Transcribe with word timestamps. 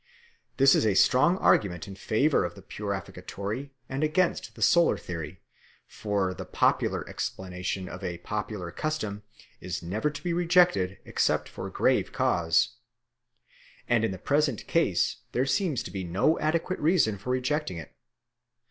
This 0.57 0.73
is 0.73 0.83
a 0.83 0.95
strong 0.95 1.37
argument 1.37 1.87
in 1.87 1.93
favour 1.95 2.43
of 2.43 2.55
the 2.55 2.63
purificatory 2.63 3.69
and 3.87 4.03
against 4.03 4.55
the 4.55 4.61
solar 4.63 4.97
theory; 4.97 5.41
for 5.85 6.33
the 6.33 6.43
popular 6.43 7.07
explanation 7.07 7.87
of 7.87 8.03
a 8.03 8.17
popular 8.17 8.71
custom 8.71 9.21
is 9.59 9.83
never 9.83 10.09
to 10.09 10.23
be 10.23 10.33
rejected 10.33 10.97
except 11.05 11.47
for 11.47 11.69
grave 11.69 12.11
cause. 12.11 12.77
And 13.87 14.03
in 14.03 14.09
the 14.09 14.17
present 14.17 14.65
case 14.65 15.17
there 15.33 15.45
seems 15.45 15.83
to 15.83 15.91
be 15.91 16.03
no 16.03 16.39
adequate 16.39 16.79
reason 16.79 17.19
for 17.19 17.29
rejecting 17.29 17.77
it. 17.77 17.93